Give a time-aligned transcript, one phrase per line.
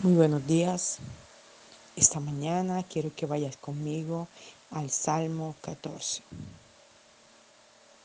[0.00, 0.98] Muy buenos días.
[1.96, 4.28] Esta mañana quiero que vayas conmigo
[4.70, 6.22] al Salmo 14.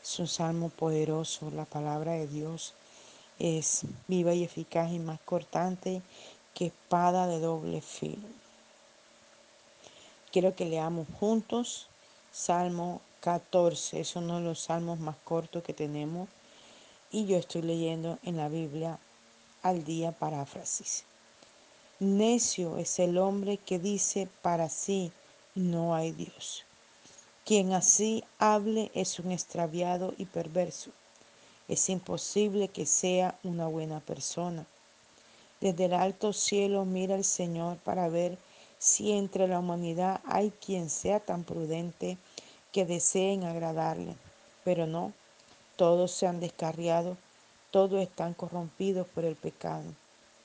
[0.02, 1.52] Es un salmo poderoso.
[1.52, 2.74] La palabra de Dios
[3.38, 6.02] es viva y eficaz y más cortante
[6.56, 8.28] que espada de doble filo.
[10.32, 11.86] Quiero que leamos juntos
[12.32, 14.00] Salmo 14.
[14.00, 16.28] Es uno de los salmos más cortos que tenemos
[17.12, 18.98] y yo estoy leyendo en la Biblia
[19.62, 21.04] al día paráfrasis.
[22.04, 25.13] Necio es el hombre que dice para sí,
[25.55, 26.66] no hay Dios.
[27.45, 30.91] Quien así hable es un extraviado y perverso.
[31.70, 34.66] Es imposible que sea una buena persona.
[35.61, 38.38] Desde el alto cielo mira el Señor para ver
[38.80, 42.17] si entre la humanidad hay quien sea tan prudente
[42.73, 44.17] que deseen agradarle.
[44.66, 45.13] Pero no,
[45.77, 47.16] todos se han descarriado,
[47.72, 49.85] todos están corrompidos por el pecado.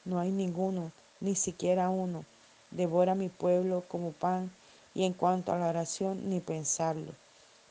[0.04, 2.24] No hay ninguno ni siquiera uno.
[2.70, 4.50] Devora mi pueblo como pan
[4.94, 7.12] y en cuanto a la oración ni pensarlo.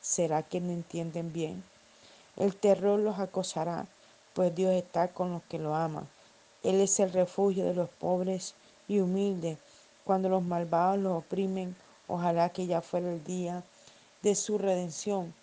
[0.02, 1.64] ¿Será que no entienden bien?
[2.36, 3.88] El terror los acosará,
[4.34, 6.08] pues Dios está con los que lo aman.
[6.64, 8.56] Él es el refugio de los pobres
[8.88, 9.58] y humildes.
[10.04, 11.76] Cuando los malvados los oprimen,
[12.08, 13.64] ojalá que ya fuera el día
[14.22, 15.34] de su redención.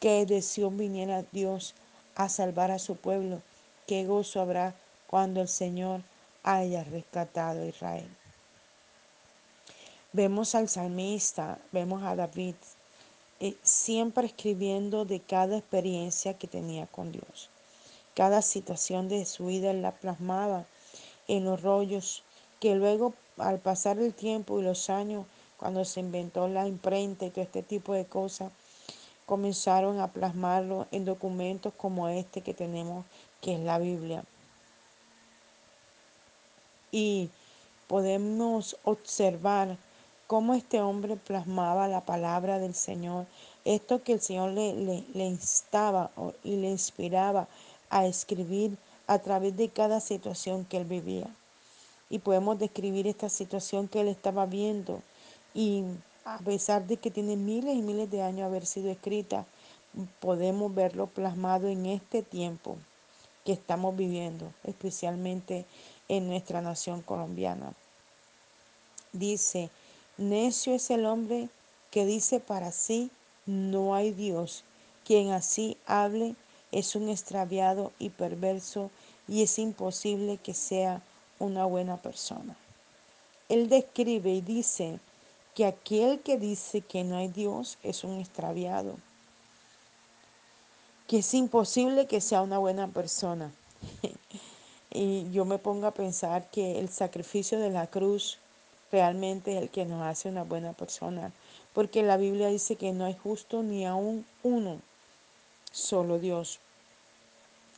[0.00, 1.74] Que de Sion viniera Dios
[2.14, 3.40] a salvar a su pueblo.
[3.86, 4.74] Qué gozo habrá
[5.06, 6.02] cuando el Señor
[6.44, 8.08] haya rescatado a Israel.
[10.12, 12.54] Vemos al salmista, vemos a David,
[13.40, 17.50] eh, siempre escribiendo de cada experiencia que tenía con Dios.
[18.14, 20.66] Cada situación de su vida la plasmaba
[21.26, 22.22] en los rollos
[22.60, 27.30] que luego al pasar el tiempo y los años, cuando se inventó la imprenta y
[27.30, 28.52] todo este tipo de cosas,
[29.26, 33.04] comenzaron a plasmarlo en documentos como este que tenemos,
[33.40, 34.24] que es la Biblia
[36.94, 37.28] y
[37.88, 39.76] podemos observar
[40.28, 43.26] cómo este hombre plasmaba la palabra del Señor,
[43.64, 46.12] esto que el Señor le, le, instaba
[46.44, 47.48] y le inspiraba
[47.90, 48.78] a escribir
[49.08, 51.26] a través de cada situación que él vivía.
[52.10, 55.02] Y podemos describir esta situación que él estaba viendo
[55.52, 55.82] y
[56.24, 59.46] a pesar de que tiene miles y miles de años haber sido escrita,
[60.20, 62.76] podemos verlo plasmado en este tiempo
[63.44, 65.66] que estamos viviendo, especialmente
[66.08, 67.74] en nuestra nación colombiana.
[69.12, 69.70] Dice,
[70.16, 71.48] necio es el hombre
[71.90, 73.10] que dice para sí,
[73.46, 74.64] no hay Dios.
[75.04, 76.34] Quien así hable
[76.72, 78.90] es un extraviado y perverso
[79.28, 81.02] y es imposible que sea
[81.38, 82.56] una buena persona.
[83.48, 84.98] Él describe y dice
[85.54, 88.96] que aquel que dice que no hay Dios es un extraviado,
[91.06, 93.52] que es imposible que sea una buena persona.
[94.96, 98.38] Y yo me pongo a pensar que el sacrificio de la cruz
[98.92, 101.32] realmente es el que nos hace una buena persona.
[101.72, 104.80] Porque la Biblia dice que no hay justo ni aún uno,
[105.72, 106.60] solo Dios.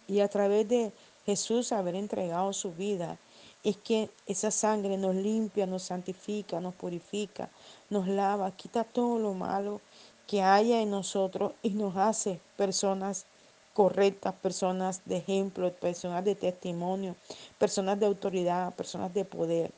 [0.07, 0.93] Y a través de
[1.25, 3.17] Jesús haber entregado su vida,
[3.65, 7.49] es que esa sangre nos limpia, nos santifica, nos purifica,
[7.89, 9.81] nos lava, quita todo lo malo
[10.27, 13.27] que haya en nosotros y nos hace personas
[13.75, 17.15] correctas, personas de ejemplo, personas de testimonio,
[17.59, 19.71] personas de autoridad, personas de poder.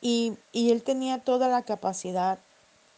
[0.00, 2.38] Y, y él tenía toda la capacidad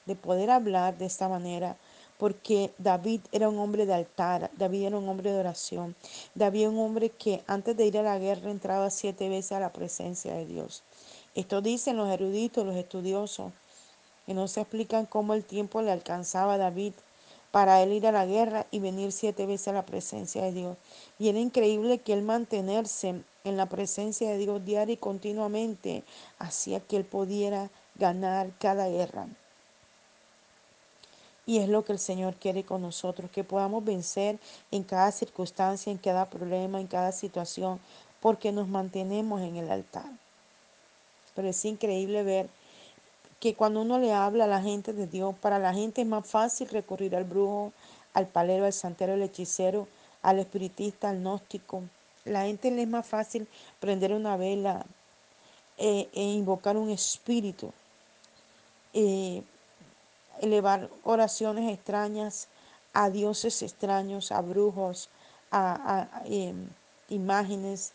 [0.07, 1.77] de poder hablar de esta manera,
[2.19, 5.95] porque David era un hombre de altar, David era un hombre de oración,
[6.35, 9.61] David era un hombre que antes de ir a la guerra entraba siete veces a
[9.61, 10.83] la presencia de Dios.
[11.35, 13.53] Esto dicen los eruditos, los estudiosos,
[14.27, 16.95] no se explican cómo el tiempo le alcanzaba a David
[17.51, 20.77] para él ir a la guerra y venir siete veces a la presencia de Dios.
[21.19, 26.03] Y era increíble que él mantenerse en la presencia de Dios diaria y continuamente
[26.39, 29.27] hacía que él pudiera ganar cada guerra.
[31.45, 34.39] Y es lo que el Señor quiere con nosotros, que podamos vencer
[34.71, 37.81] en cada circunstancia, en cada problema, en cada situación,
[38.21, 40.11] porque nos mantenemos en el altar.
[41.35, 42.49] Pero es increíble ver
[43.43, 46.25] que cuando uno le habla a la gente de Dios, para la gente es más
[46.25, 47.73] fácil recurrir al brujo,
[48.15, 49.89] al palero, al santero, al hechicero,
[50.23, 51.83] al espiritista, al gnóstico.
[52.25, 53.49] La gente le es más fácil
[53.81, 54.87] prender una vela
[55.77, 57.73] eh, e invocar un espíritu,
[58.95, 59.43] eh,
[60.41, 62.47] elevar oraciones extrañas
[62.93, 65.09] a dioses extraños, a brujos,
[65.51, 66.55] a, eh,
[67.09, 67.91] imágenes,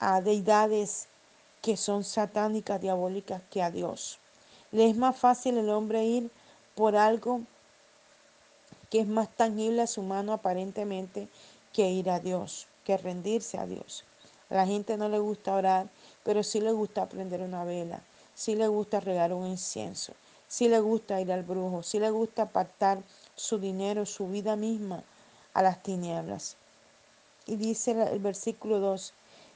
[0.00, 1.06] a deidades
[1.62, 4.18] que son satánicas, diabólicas, que a Dios.
[4.70, 6.30] Le es más fácil el hombre ir
[6.74, 7.40] por algo
[8.90, 11.28] que es más tangible a su mano aparentemente
[11.72, 14.04] que ir a Dios, que rendirse a Dios.
[14.50, 15.88] A la gente no le gusta orar,
[16.22, 18.02] pero sí le gusta prender una vela,
[18.34, 20.12] sí le gusta regar un incienso,
[20.48, 23.02] sí le gusta ir al brujo, sí le gusta apartar
[23.36, 25.02] su dinero, su vida misma
[25.54, 26.56] a las tinieblas.
[27.46, 29.12] Y dice el versículo 2,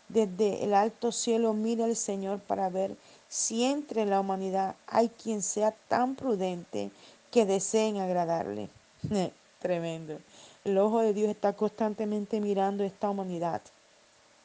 [0.08, 2.96] desde el alto cielo mira el Señor para ver
[3.32, 6.90] si entre la humanidad hay quien sea tan prudente
[7.30, 8.68] que deseen agradarle.
[9.58, 10.18] Tremendo.
[10.66, 13.62] El ojo de Dios está constantemente mirando esta humanidad.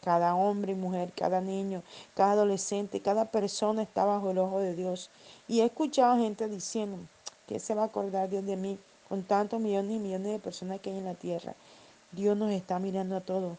[0.01, 1.83] Cada hombre y mujer, cada niño,
[2.15, 5.09] cada adolescente, cada persona está bajo el ojo de Dios.
[5.49, 6.97] Y he escuchado gente diciendo,
[7.45, 8.79] ¿qué se va a acordar Dios de mí
[9.09, 11.55] con tantos millones y millones de personas que hay en la tierra?
[12.13, 13.57] Dios nos está mirando a todos.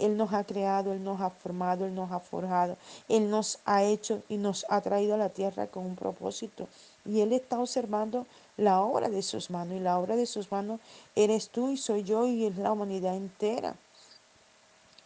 [0.00, 2.76] Él nos ha creado, Él nos ha formado, Él nos ha forjado,
[3.08, 6.68] Él nos ha hecho y nos ha traído a la tierra con un propósito.
[7.04, 8.26] Y Él está observando
[8.56, 9.76] la obra de sus manos.
[9.76, 10.80] Y la obra de sus manos
[11.14, 13.74] eres tú y soy yo y es la humanidad entera.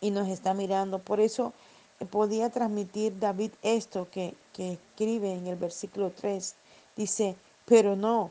[0.00, 0.98] Y nos está mirando.
[0.98, 1.52] Por eso
[2.00, 6.54] eh, podía transmitir David esto que, que escribe en el versículo 3.
[6.96, 8.30] Dice, pero no,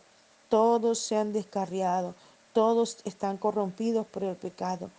[0.50, 2.14] todos se han descarriado,
[2.54, 4.92] todos están corrompidos por el pecado.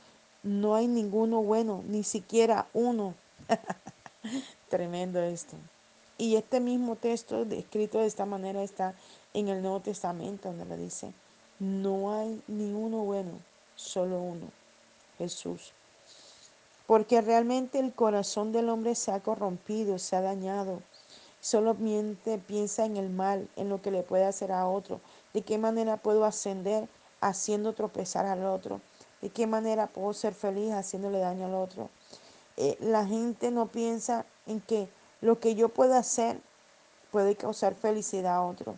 [0.44, 3.14] No hay ninguno bueno, ni siquiera uno.
[4.68, 5.56] Tremendo esto.
[6.18, 8.94] Y este mismo texto escrito de esta manera está
[9.32, 11.12] en el Nuevo Testamento, donde le dice,
[11.58, 13.30] no hay ni uno bueno,
[13.74, 14.46] solo uno,
[15.16, 15.72] Jesús.
[16.86, 20.82] Porque realmente el corazón del hombre se ha corrompido, se ha dañado.
[21.40, 25.00] Solamente piensa en el mal, en lo que le puede hacer a otro.
[25.32, 26.86] ¿De qué manera puedo ascender
[27.22, 28.82] haciendo tropezar al otro?
[29.24, 31.88] ¿De qué manera puedo ser feliz haciéndole daño al otro?
[32.58, 34.86] Eh, la gente no piensa en que
[35.22, 36.38] lo que yo puedo hacer
[37.10, 38.76] puede causar felicidad a otro.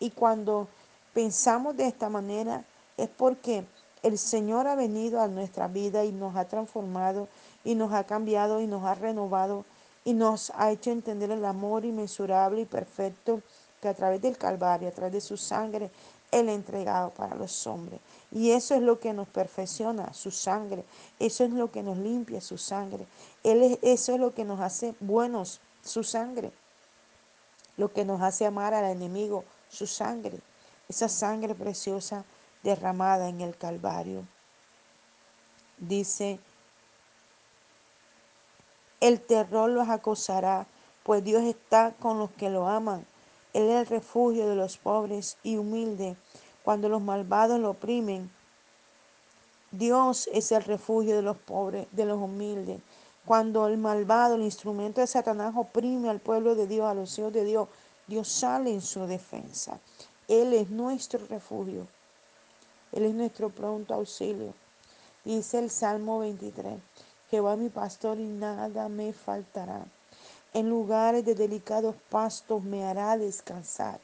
[0.00, 0.66] Y cuando
[1.12, 2.64] pensamos de esta manera
[2.96, 3.66] es porque
[4.02, 7.28] el Señor ha venido a nuestra vida y nos ha transformado
[7.62, 9.66] y nos ha cambiado y nos ha renovado
[10.06, 13.42] y nos ha hecho entender el amor inmensurable y perfecto
[13.82, 15.90] que a través del Calvario, a través de su sangre,
[16.32, 18.00] Él ha entregado para los hombres.
[18.32, 20.84] Y eso es lo que nos perfecciona, su sangre.
[21.20, 23.06] Eso es lo que nos limpia, su sangre.
[23.44, 26.50] Él es, eso es lo que nos hace buenos, su sangre.
[27.76, 30.40] Lo que nos hace amar al enemigo, su sangre.
[30.88, 32.24] Esa sangre preciosa
[32.62, 34.26] derramada en el Calvario.
[35.78, 36.40] Dice
[39.02, 40.66] el terror los acosará,
[41.02, 43.04] pues Dios está con los que lo aman.
[43.52, 46.16] Él es el refugio de los pobres y humildes.
[46.64, 48.30] Cuando los malvados lo oprimen,
[49.70, 52.80] Dios es el refugio de los pobres, de los humildes.
[53.24, 57.32] Cuando el malvado, el instrumento de Satanás oprime al pueblo de Dios, a los hijos
[57.32, 57.68] de Dios,
[58.06, 59.78] Dios sale en su defensa.
[60.28, 61.86] Él es nuestro refugio.
[62.92, 64.54] Él es nuestro pronto auxilio.
[65.24, 66.78] Dice el Salmo 23.
[67.30, 69.86] Jehová mi pastor y nada me faltará.
[70.54, 74.00] En lugares de delicados pastos me hará descansar.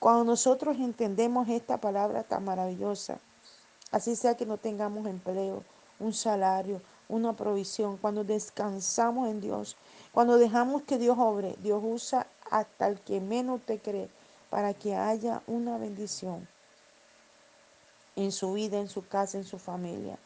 [0.00, 3.20] Cuando nosotros entendemos esta palabra tan maravillosa,
[3.92, 5.62] así sea que no tengamos empleo,
[6.00, 9.76] un salario, una provisión, cuando descansamos en Dios,
[10.12, 14.08] cuando dejamos que Dios obre, Dios usa hasta el que menos te cree
[14.50, 16.48] para que haya una bendición
[18.16, 20.18] en su vida, en su casa, en su familia.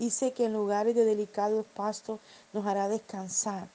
[0.00, 2.20] Dice que en lugares de delicados pastos
[2.54, 3.68] nos hará descansar.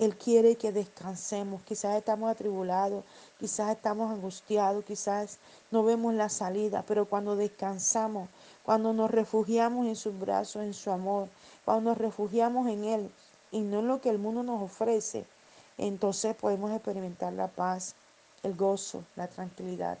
[0.00, 1.62] Él quiere que descansemos.
[1.62, 3.04] Quizás estamos atribulados,
[3.38, 5.38] quizás estamos angustiados, quizás
[5.70, 8.28] no vemos la salida, pero cuando descansamos,
[8.64, 11.28] cuando nos refugiamos en sus brazos, en su amor,
[11.64, 13.10] cuando nos refugiamos en Él
[13.52, 15.26] y no en lo que el mundo nos ofrece,
[15.76, 17.94] entonces podemos experimentar la paz,
[18.42, 19.98] el gozo, la tranquilidad.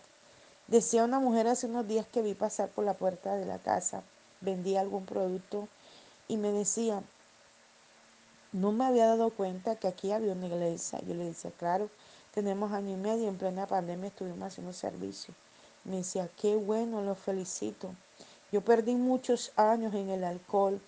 [0.66, 4.02] Decía una mujer hace unos días que vi pasar por la puerta de la casa
[4.40, 5.68] vendía algún producto
[6.28, 7.02] y me decía,
[8.52, 11.00] no me había dado cuenta que aquí había una iglesia.
[11.06, 11.90] Yo le decía, claro,
[12.32, 15.34] tenemos año y medio, en plena pandemia estuvimos haciendo servicio.
[15.84, 17.94] Me decía, qué bueno, lo felicito.
[18.52, 20.80] Yo perdí muchos años en el alcohol,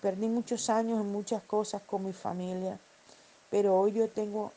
[0.00, 2.78] perdí muchos años en muchas cosas con mi familia,
[3.50, 4.52] pero hoy yo tengo,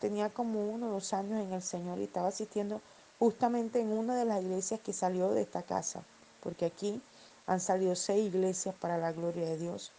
[0.00, 2.80] tenía como uno o dos años en el Señor y estaba asistiendo
[3.18, 6.02] justamente en una de las iglesias que salió de esta casa,
[6.42, 7.00] porque aquí
[7.46, 9.92] han salido seis iglesias para la gloria de Dios.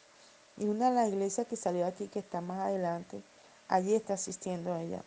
[0.58, 3.22] Y una de las iglesias que salió aquí, que está más adelante,
[3.68, 5.04] allí está asistiendo a ella.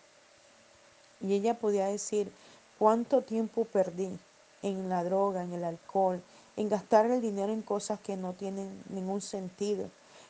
[1.20, 2.30] Y ella podía decir
[2.78, 4.18] cuánto tiempo perdí
[4.62, 6.22] en la droga, en el alcohol,
[6.56, 9.88] en gastar el dinero en cosas que no tienen ningún sentido,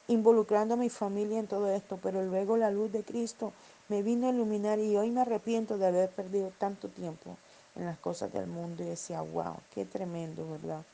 [0.08, 3.52] involucrando a mi familia en todo esto, pero luego la luz de Cristo
[3.88, 7.36] me vino a iluminar y hoy me arrepiento de haber perdido tanto tiempo
[7.76, 10.84] en las cosas del mundo y decía, wow, qué tremendo, ¿verdad?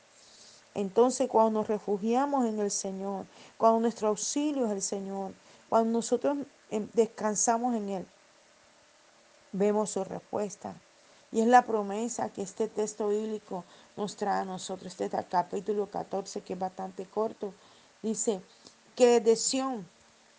[0.75, 3.25] Entonces cuando nos refugiamos en el Señor,
[3.57, 5.31] cuando nuestro auxilio es el Señor,
[5.69, 6.37] cuando nosotros
[6.69, 8.07] em, descansamos en Él,
[9.53, 10.75] vemos su respuesta.
[11.31, 13.63] Y es la promesa que este texto bíblico
[13.97, 14.91] nos trae a nosotros.
[14.99, 17.53] Este capítulo 14, que es bastante corto,
[18.03, 18.41] dice
[18.95, 19.87] que de Sión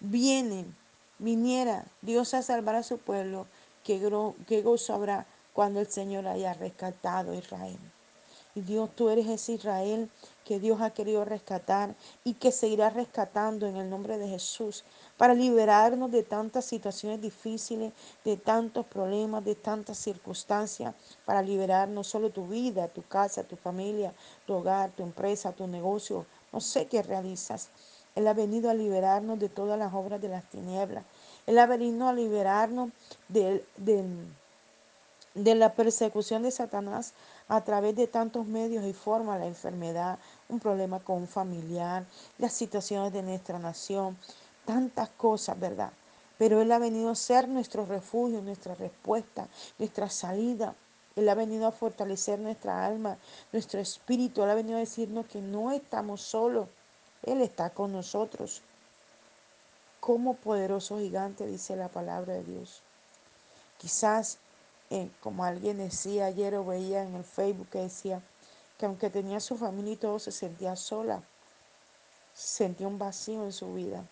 [0.00, 0.76] vienen,
[1.18, 3.46] viniera Dios a salvar a su pueblo,
[3.82, 7.78] que gozo habrá cuando el Señor haya rescatado a Israel.
[8.56, 10.10] Y Dios, tú eres ese Israel
[10.44, 11.94] que Dios ha querido rescatar
[12.24, 14.84] y que seguirá rescatando en el nombre de Jesús
[15.16, 17.92] para liberarnos de tantas situaciones difíciles,
[18.24, 20.94] de tantos problemas, de tantas circunstancias,
[21.24, 24.12] para liberar no solo tu vida, tu casa, tu familia,
[24.46, 27.68] tu hogar, tu empresa, tu negocio, no sé qué realizas.
[28.16, 31.04] Él ha venido a liberarnos de todas las obras de las tinieblas.
[31.46, 32.90] Él ha venido a liberarnos
[33.28, 33.62] de,
[35.34, 37.12] la persecución de Satanás
[37.48, 42.04] a través de tantos medios y formas, la enfermedad, un problema con un familiar,
[42.38, 44.16] las situaciones de nuestra nación,
[44.64, 45.92] tantas cosas, ¿verdad?
[46.38, 49.48] Pero Él ha venido a ser nuestro refugio, nuestra respuesta,
[49.78, 50.74] nuestra salida.
[51.14, 53.16] Él ha venido a fortalecer nuestra alma,
[53.52, 54.42] nuestro espíritu.
[54.42, 56.68] Él ha venido a decirnos que no estamos solos.
[57.22, 58.60] Él está con nosotros.
[60.00, 62.82] Como poderoso gigante, dice la palabra de Dios.
[63.78, 64.38] Quizás
[64.90, 68.22] eh, como alguien decía ayer o veía en el Facebook que decía
[68.78, 71.22] que aunque tenía su familia y todo, se sentía sola,
[72.34, 74.04] sentía un vacío en su vida.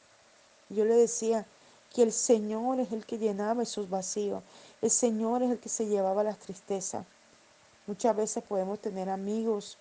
[0.68, 1.46] Yo le decía
[1.92, 4.42] que el Señor es el que llenaba esos vacíos,
[4.82, 7.06] el Señor es el que se llevaba las tristezas.
[7.86, 9.76] Muchas veces podemos tener amigos,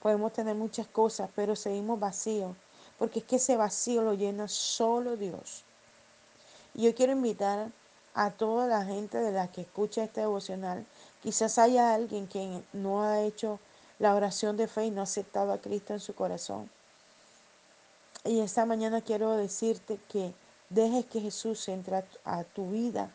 [0.00, 2.56] podemos tener muchas cosas, pero seguimos vacíos,
[2.98, 5.64] porque es que ese vacío lo llena solo Dios.
[6.74, 7.70] Y yo quiero invitar
[8.14, 10.86] a toda la gente de la que escucha este devocional.
[11.22, 13.58] Quizás haya alguien que no ha hecho
[13.98, 16.70] la oración de fe y no ha aceptado a Cristo en su corazón.
[18.24, 20.32] Y esta mañana quiero decirte que
[20.68, 23.10] dejes que Jesús entre a tu vida.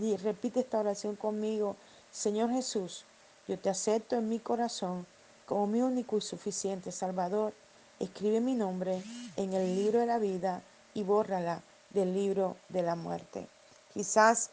[0.00, 1.76] Y repite esta oración conmigo.
[2.10, 3.04] Señor Jesús,
[3.48, 5.06] yo te acepto en mi corazón
[5.46, 7.52] como mi único y suficiente Salvador.
[7.98, 9.02] Escribe mi nombre
[9.36, 10.62] en el libro de la vida
[10.94, 13.48] y bórrala del libro de la muerte.
[13.92, 14.50] Quizás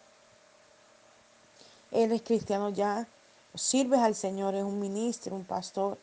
[1.91, 3.07] eres cristiano ya,
[3.55, 5.97] sirves al Señor, es un ministro, un pastor.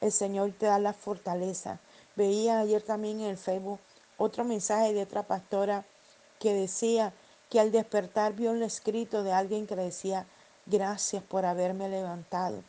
[0.00, 1.80] El Señor te da la fortaleza.
[2.16, 3.80] Veía ayer también en el Facebook
[4.16, 5.84] otro mensaje de otra pastora
[6.38, 7.12] que decía
[7.48, 10.26] que al despertar vio el escrito de alguien que le decía,
[10.66, 12.62] gracias por haberme levantado,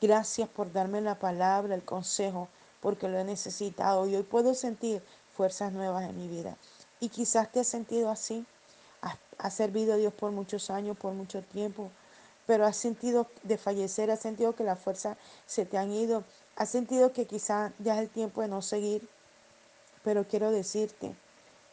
[0.00, 2.48] gracias por darme la palabra, el consejo,
[2.80, 6.56] porque lo he necesitado y hoy puedo sentir fuerzas nuevas en mi vida.
[7.00, 8.44] Y quizás te has sentido así,
[9.02, 11.90] has, servido a Dios por muchos años, por mucho tiempo,
[12.46, 15.16] pero has sentido de fallecer, has sentido que las fuerzas
[15.46, 16.24] se te han ido,
[16.56, 19.08] has sentido que quizás ya es el tiempo de no seguir,
[20.02, 21.14] pero quiero decirte,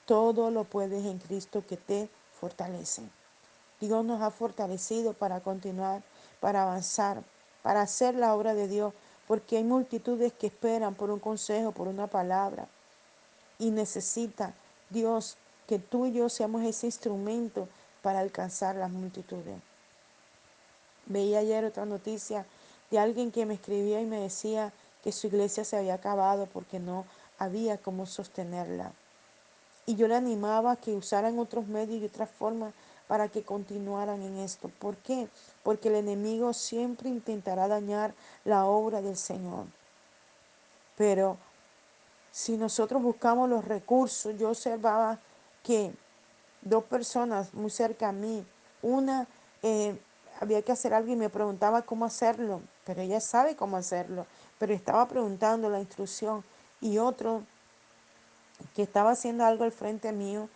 [0.05, 3.03] todo lo puedes en Cristo que te fortalece.
[3.79, 6.01] Dios nos ha fortalecido para continuar,
[6.39, 7.23] para avanzar,
[7.61, 8.93] para hacer la obra de Dios,
[9.27, 12.67] porque hay multitudes que esperan por un consejo, por una palabra,
[13.59, 14.53] y necesita
[14.89, 17.67] Dios que tú y yo seamos ese instrumento
[18.01, 19.59] para alcanzar las multitudes.
[21.05, 22.45] Veía ayer otra noticia
[22.89, 24.71] de alguien que me escribía y me decía
[25.03, 27.05] que su iglesia se había acabado porque no
[27.37, 28.91] había cómo sostenerla.
[29.85, 32.73] Y yo le animaba a que usaran otros medios y otras formas
[33.07, 34.69] para que continuaran en esto.
[34.79, 35.29] ¿Por qué?
[35.63, 39.65] Porque el enemigo siempre intentará dañar la obra del Señor.
[40.97, 41.37] Pero
[42.31, 45.19] si nosotros buscamos los recursos, yo observaba
[45.63, 45.93] que
[46.61, 48.45] dos personas muy cerca a mí,
[48.81, 49.27] una
[49.63, 49.99] eh,
[50.39, 54.25] había que hacer algo y me preguntaba cómo hacerlo, pero ella sabe cómo hacerlo,
[54.59, 56.43] pero estaba preguntando la instrucción
[56.81, 57.43] y otro
[58.75, 60.49] que estaba haciendo algo al frente mío,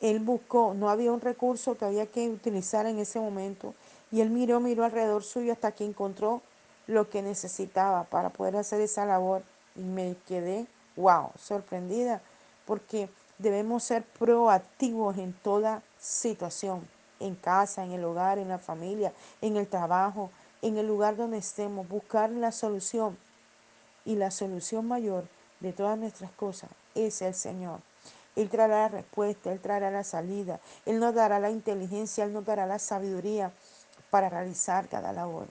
[0.00, 3.74] él buscó, no había un recurso que había que utilizar en ese momento
[4.10, 6.40] y él miró, miró alrededor suyo hasta que encontró
[6.86, 9.42] lo que necesitaba para poder hacer esa labor
[9.76, 12.22] y me quedé, wow, sorprendida
[12.64, 16.86] porque debemos ser proactivos en toda situación,
[17.20, 20.30] en casa, en el hogar, en la familia, en el trabajo,
[20.62, 23.16] en el lugar donde estemos, buscar la solución.
[24.04, 25.24] Y la solución mayor
[25.60, 27.80] de todas nuestras cosas es el Señor.
[28.36, 32.44] Él traerá la respuesta, Él traerá la salida, Él nos dará la inteligencia, Él nos
[32.44, 33.52] dará la sabiduría
[34.10, 35.46] para realizar cada labor.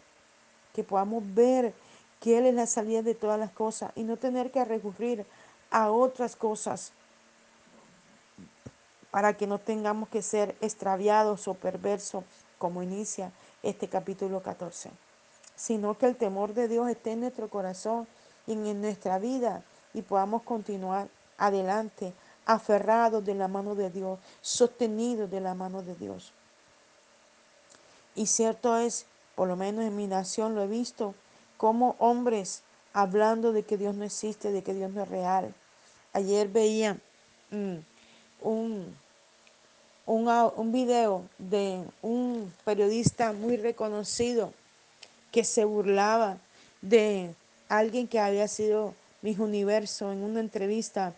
[0.74, 1.74] Que podamos ver
[2.22, 5.25] que Él es la salida de todas las cosas y no tener que recurrir
[5.70, 6.94] a otras cosas
[9.12, 12.24] para que no tengamos que ser extraviados o perversos
[12.58, 13.32] como inicia
[13.64, 14.92] este capítulo 14.
[15.56, 18.08] sino que el temor de Dios esté en nuestro corazón
[18.46, 22.14] y en nuestra vida y podamos continuar adelante,
[22.46, 26.32] aferrados de la mano de Dios, sostenidos de la mano de Dios.
[28.16, 31.16] Y cierto es, por lo menos en mi nación lo he visto,
[31.58, 35.54] como hombres hablando de que Dios no existe, de que Dios no es real.
[36.14, 37.00] Ayer veía
[37.52, 37.78] mm,
[38.48, 38.96] un,
[40.06, 44.54] un, un video de un periodista muy reconocido
[45.32, 46.38] que se burlaba
[46.82, 47.34] de
[47.70, 51.13] alguien que había sido mis universo en una entrevista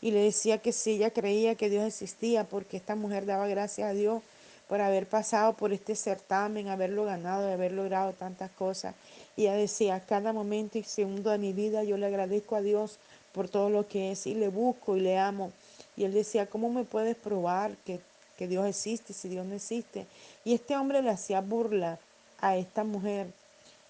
[0.00, 3.88] y le decía que si ella creía que Dios existía porque esta mujer daba gracias
[3.88, 4.22] a Dios
[4.68, 8.94] por haber pasado por este certamen, haberlo ganado, haber logrado tantas cosas.
[9.36, 12.98] Y ella decía, cada momento y segundo de mi vida yo le agradezco a Dios
[13.32, 15.52] por todo lo que es y le busco y le amo.
[15.96, 18.00] Y él decía, ¿cómo me puedes probar que,
[18.36, 20.06] que Dios existe si Dios no existe?
[20.44, 21.98] Y este hombre le hacía burla
[22.40, 23.28] a esta mujer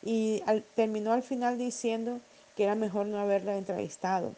[0.02, 0.42] y
[0.74, 2.20] terminó al final diciendo
[2.56, 4.34] que era mejor no haberla entrevistado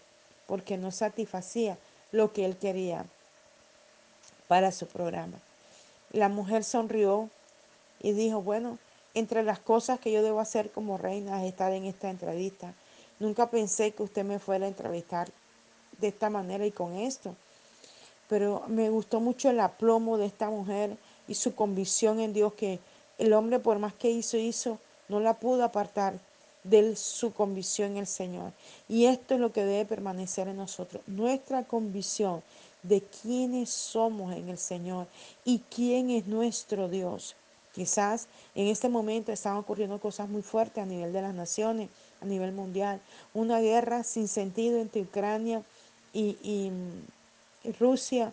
[0.47, 1.79] porque no satisfacía
[2.13, 3.07] lo que él quería
[4.47, 5.39] para su programa.
[6.13, 7.31] La mujer sonrió
[8.01, 8.79] y dijo, bueno,
[9.15, 12.75] entre las cosas que yo debo hacer como reina es estar en esta entrevista.
[13.19, 15.29] Nunca pensé que usted me fuera a entrevistar
[15.99, 17.35] de esta manera y con esto.
[18.29, 20.97] Pero me gustó mucho el aplomo de esta mujer
[21.29, 22.79] y su convicción en Dios que
[23.19, 24.79] el hombre por más que hizo, hizo,
[25.09, 26.19] no la pudo apartar
[26.65, 28.53] de su convicción en el Señor.
[28.89, 32.43] Y esto es lo que debe permanecer en nosotros, nuestra convicción
[32.83, 35.07] de quiénes somos en el Señor
[35.45, 37.37] y quién es nuestro Dios.
[37.75, 41.89] Quizás en este momento están ocurriendo cosas muy fuertes a nivel de las naciones,
[42.21, 43.01] a nivel mundial.
[43.33, 45.63] Una guerra sin sentido entre Ucrania
[46.13, 46.71] y,
[47.79, 48.33] Rusia.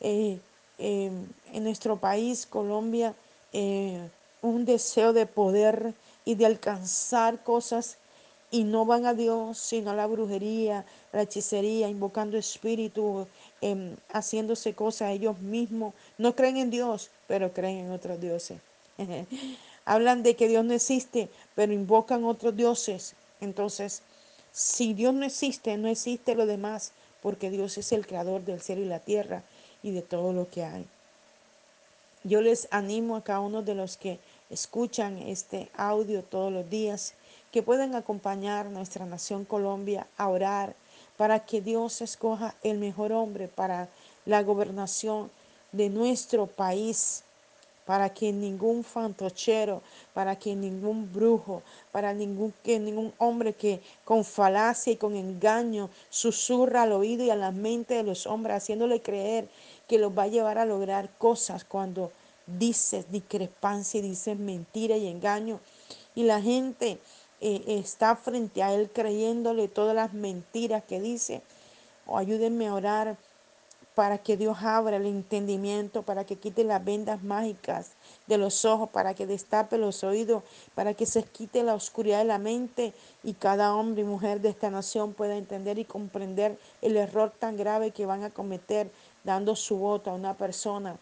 [0.00, 0.38] Eh,
[0.78, 1.10] eh,
[1.52, 3.14] en nuestro país, Colombia,
[3.52, 3.98] eh,
[4.42, 7.96] un deseo de poder y de alcanzar cosas
[8.50, 13.26] y no van a Dios, sino a la brujería, la hechicería, invocando espíritus,
[13.60, 15.94] em, haciéndose cosas ellos mismos.
[16.16, 18.58] No creen en Dios, pero creen en otros dioses.
[19.84, 23.14] Hablan de que Dios no existe, pero invocan otros dioses.
[23.40, 24.02] Entonces,
[24.52, 28.82] si Dios no existe, no existe lo demás, porque Dios es el creador del cielo
[28.82, 29.42] y la tierra
[29.82, 30.86] y de todo lo que hay.
[32.24, 34.18] Yo les animo a cada uno de los que
[34.50, 37.14] escuchan este audio todos los días,
[37.52, 40.74] que puedan acompañar a nuestra nación Colombia a orar
[41.16, 43.88] para que Dios escoja el mejor hombre para
[44.26, 45.30] la gobernación
[45.72, 47.24] de nuestro país,
[47.88, 49.80] para que ningún fantochero,
[50.12, 55.88] para que ningún brujo, para ningún, que ningún hombre que con falacia y con engaño
[56.10, 59.48] susurra al oído y a la mente de los hombres, haciéndole creer
[59.88, 62.12] que los va a llevar a lograr cosas cuando
[62.46, 65.58] dices discrepancia y dices mentira y engaño.
[66.14, 66.98] Y la gente
[67.40, 71.40] eh, está frente a él creyéndole todas las mentiras que dice.
[72.06, 73.16] O ayúdenme a orar
[73.98, 77.94] para que Dios abra el entendimiento, para que quite las vendas mágicas
[78.28, 80.44] de los ojos, para que destape los oídos,
[80.76, 84.50] para que se quite la oscuridad de la mente y cada hombre y mujer de
[84.50, 88.88] esta nación pueda entender y comprender el error tan grave que van a cometer
[89.24, 90.96] dando su voto a una persona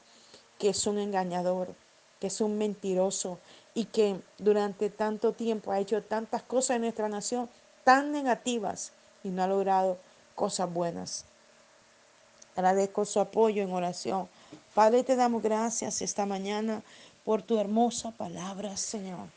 [0.59, 1.75] que es un engañador,
[2.19, 3.39] que es un mentiroso
[3.75, 7.51] y que durante tanto tiempo ha hecho tantas cosas en nuestra nación
[7.85, 9.99] tan negativas y no ha logrado
[10.35, 11.27] cosas buenas.
[12.57, 14.29] Agradezco su apoyo en oración.
[14.75, 16.83] Padre, te damos gracias esta mañana
[17.23, 19.29] por tu hermosa palabra, Señor.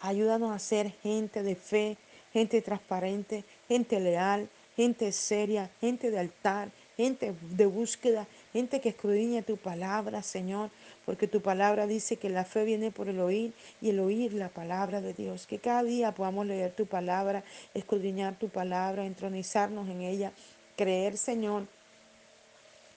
[0.00, 1.98] Ayúdanos a ser gente de fe,
[2.32, 9.42] gente transparente, gente leal, gente seria, gente de altar, gente de búsqueda, gente que escudriña
[9.42, 10.70] tu palabra, Señor,
[11.04, 14.48] porque tu palabra dice que la fe viene por el oír y el oír la
[14.48, 15.46] palabra de Dios.
[15.46, 20.32] Que cada día podamos leer tu palabra, escudriñar tu palabra, entronizarnos en ella,
[20.76, 21.66] creer, Señor,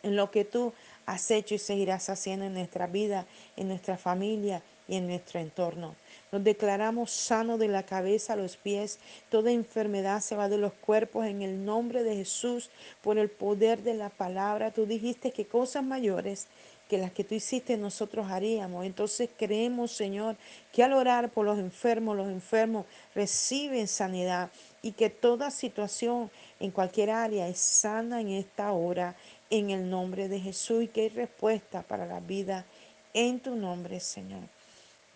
[0.03, 0.73] en lo que tú
[1.05, 3.25] has hecho y seguirás haciendo en nuestra vida,
[3.57, 5.95] en nuestra familia y en nuestro entorno.
[6.31, 8.99] Nos declaramos sanos de la cabeza a los pies.
[9.29, 12.69] Toda enfermedad se va de los cuerpos en el nombre de Jesús
[13.01, 14.71] por el poder de la palabra.
[14.71, 16.47] Tú dijiste que cosas mayores
[16.89, 18.83] que las que tú hiciste nosotros haríamos.
[18.83, 20.35] Entonces creemos, Señor,
[20.73, 24.49] que al orar por los enfermos, los enfermos reciben sanidad
[24.81, 29.15] y que toda situación en cualquier área es sana en esta hora,
[29.49, 32.65] en el nombre de Jesús y que hay respuesta para la vida
[33.13, 34.43] en tu nombre, Señor.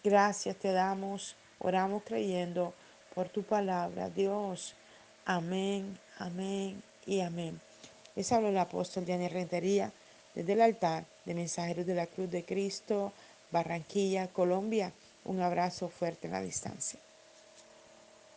[0.04, 2.74] Gracias te damos, oramos creyendo
[3.14, 4.76] por tu palabra, Dios.
[5.26, 7.60] Amén, amén y amén.
[8.16, 9.92] Les habla el apóstol Daniel Rentería
[10.36, 13.14] desde el altar de Mensajeros de la Cruz de Cristo,
[13.52, 14.92] Barranquilla, Colombia.
[15.26, 17.00] Un abrazo fuerte en la distancia.